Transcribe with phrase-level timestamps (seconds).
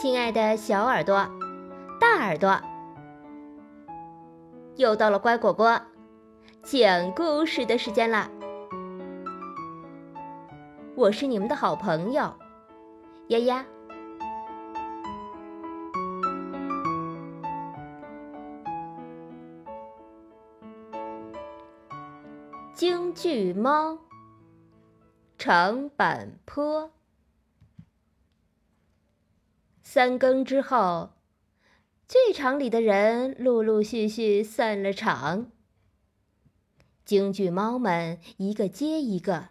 [0.00, 1.28] 亲爱的小耳朵、
[1.98, 2.56] 大耳朵，
[4.76, 5.80] 又到了乖果果
[6.62, 8.30] 讲故事的时间了！
[10.94, 12.32] 我是你们的好朋友
[13.26, 13.66] 丫丫。
[22.72, 23.98] 京剧猫，
[25.36, 26.88] 长坂坡。
[29.90, 31.14] 三更之后，
[32.06, 35.50] 剧场里的人陆陆续续散了场。
[37.06, 39.48] 京剧猫们一个接一个，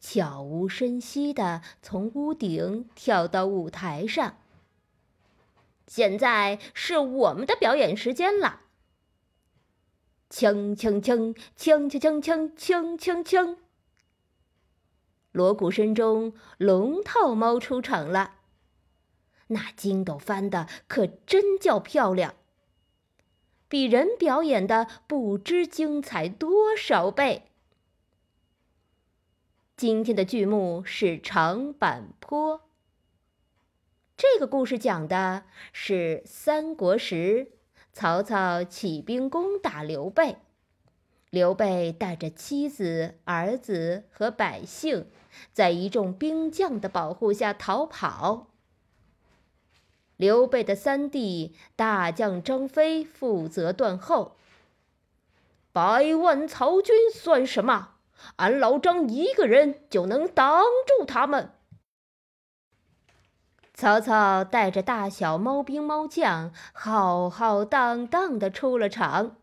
[0.00, 4.38] 悄无声息地从屋顶跳到舞台上。
[5.86, 8.62] 现在是我们的表演时间了！
[10.30, 13.56] 锵锵锵锵锵锵锵锵锵锵！
[15.32, 18.36] 锣鼓声中，龙套猫出场了。
[19.48, 22.34] 那筋斗翻的可真叫漂亮，
[23.68, 27.44] 比人表演的不知精彩多少倍。
[29.76, 32.62] 今天的剧目是长坂坡。
[34.16, 37.52] 这个故事讲的是三国时
[37.92, 40.38] 曹操起兵攻打刘备，
[41.30, 45.06] 刘备带着妻子、儿子和百姓，
[45.52, 48.48] 在一众兵将的保护下逃跑。
[50.18, 54.36] 刘备的三弟大将张飞负责断后。
[55.72, 57.90] 百万曹军算什么？
[58.36, 61.52] 俺老张一个人就能挡住他们。
[63.72, 69.36] 曹操带着大小猫兵猫将，浩浩荡荡的出了场。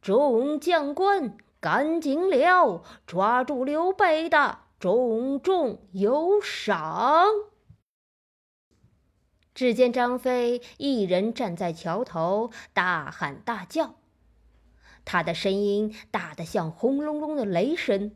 [0.00, 7.26] 众将官，赶紧了，抓住刘备的，重重有赏。
[9.54, 13.96] 只见张飞一人站在桥头，大喊大叫，
[15.04, 18.14] 他的声音大得像轰隆隆的雷声，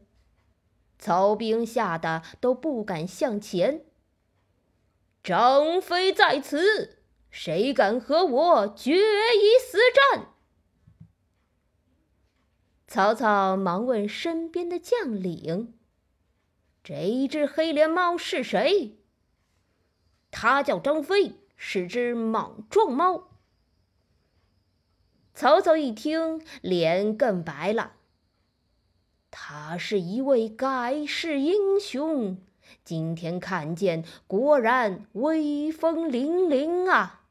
[0.98, 3.84] 曹兵吓得都不敢向前。
[5.22, 9.78] 张飞在此，谁敢和我决一死
[10.12, 10.28] 战？
[12.86, 15.74] 曹操忙问身边的将领
[16.84, 19.00] ：“这一只黑脸猫是谁？”
[20.38, 23.28] 他叫张飞，是只莽撞猫。
[25.32, 27.94] 曹操一听，脸更白了。
[29.30, 32.36] 他是一位盖世英雄，
[32.84, 37.24] 今天看见，果然威风凛凛啊！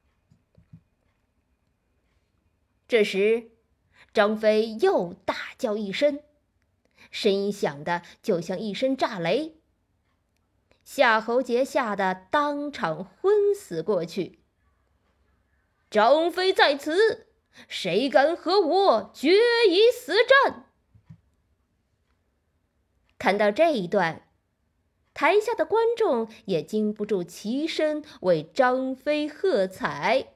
[2.88, 3.52] 这时，
[4.16, 6.22] 张飞又大叫一声，
[7.12, 9.58] 声音响的就像一声炸雷。
[10.86, 14.40] 夏侯杰吓得当场昏死过去。
[15.90, 17.28] 张飞在此，
[17.68, 19.34] 谁敢和我决
[19.68, 20.70] 一死战？
[23.18, 24.28] 看到这一段，
[25.16, 30.34] 台下的观众也禁不住齐声为张飞喝彩。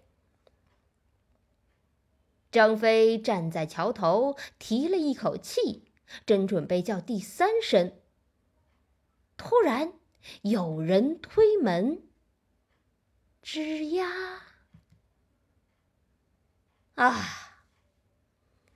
[2.51, 5.83] 张飞站在桥头，提了一口气，
[6.25, 7.93] 正准备叫第三声，
[9.37, 9.98] 突然。
[10.41, 12.01] 有人推门，
[13.43, 14.07] 吱呀！
[16.95, 17.15] 啊，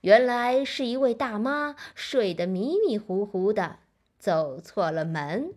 [0.00, 3.80] 原来是一位大妈睡得迷迷糊糊的，
[4.18, 5.54] 走错了门。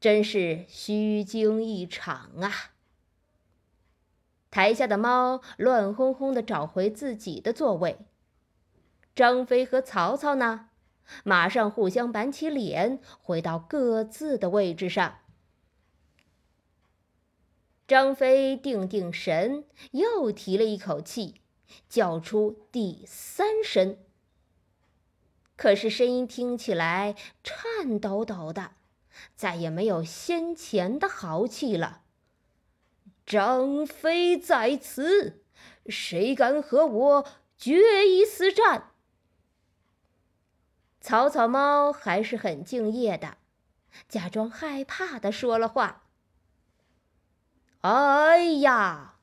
[0.00, 2.72] 真是虚惊一场啊！
[4.50, 7.98] 台下的猫乱哄哄的找回自己的座位。
[9.14, 10.70] 张飞和曹操呢？
[11.24, 15.18] 马上互相板起脸，回到各自的位置上。
[17.86, 21.42] 张飞定定神，又提了一口气，
[21.88, 23.98] 叫出第三声。
[25.56, 27.14] 可是声音听起来
[27.44, 28.72] 颤抖抖的，
[29.36, 32.02] 再也没有先前的豪气了。
[33.26, 35.44] 张飞在此，
[35.86, 37.26] 谁敢和我
[37.58, 38.91] 决一死战？
[41.02, 43.36] 草草猫还是很敬业的，
[44.08, 46.04] 假装害怕的说了话
[47.82, 49.16] ：“哎呀，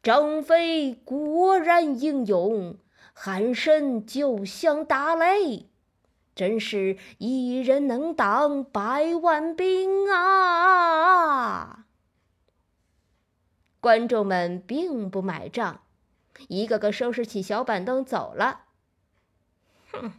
[0.00, 2.78] 张飞果然英勇，
[3.12, 5.68] 喊声就像打雷，
[6.36, 11.86] 真是一人能挡百万兵啊！”
[13.82, 15.82] 观众们并不买账，
[16.46, 18.66] 一个个收拾起小板凳走了。
[19.90, 20.12] 哼。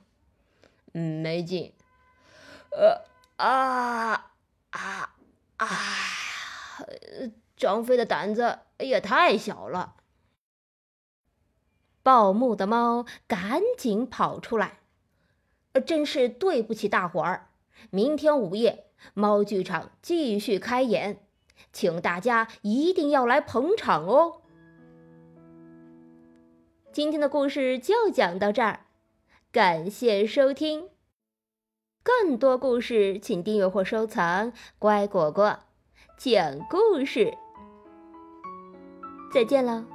[0.98, 1.74] 嗯，没劲。
[2.72, 3.04] 呃
[3.36, 4.32] 啊
[4.70, 5.16] 啊
[5.58, 5.68] 啊！
[7.58, 9.96] 张飞的胆子也太小了。
[12.02, 14.80] 报幕的猫赶紧跑出来，
[15.86, 17.50] 真是对不起大伙儿。
[17.90, 21.28] 明天午夜，猫剧场继续开演，
[21.74, 24.42] 请大家一定要来捧场哦。
[26.94, 28.85] 今天的故事就讲到这儿，
[29.56, 30.90] 感谢收听。
[32.04, 35.60] 更多故事，请订阅或收藏《乖果果
[36.18, 37.32] 讲故事》。
[39.34, 39.95] 再见了。